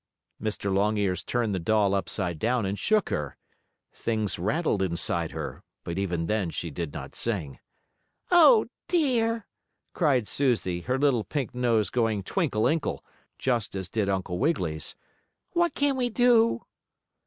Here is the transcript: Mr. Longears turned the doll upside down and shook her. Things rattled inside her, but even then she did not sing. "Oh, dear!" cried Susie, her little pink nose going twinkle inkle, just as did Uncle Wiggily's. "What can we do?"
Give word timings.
Mr. 0.41 0.73
Longears 0.73 1.21
turned 1.23 1.53
the 1.53 1.59
doll 1.59 1.93
upside 1.93 2.39
down 2.39 2.65
and 2.65 2.79
shook 2.79 3.09
her. 3.09 3.37
Things 3.93 4.39
rattled 4.39 4.81
inside 4.81 5.29
her, 5.29 5.61
but 5.83 5.99
even 5.99 6.25
then 6.25 6.49
she 6.49 6.71
did 6.71 6.91
not 6.91 7.13
sing. 7.13 7.59
"Oh, 8.31 8.65
dear!" 8.87 9.45
cried 9.93 10.27
Susie, 10.27 10.81
her 10.81 10.97
little 10.97 11.23
pink 11.23 11.53
nose 11.53 11.91
going 11.91 12.23
twinkle 12.23 12.63
inkle, 12.65 13.01
just 13.37 13.75
as 13.75 13.89
did 13.89 14.09
Uncle 14.09 14.39
Wiggily's. 14.39 14.95
"What 15.51 15.75
can 15.75 15.95
we 15.97 16.09
do?" 16.09 16.63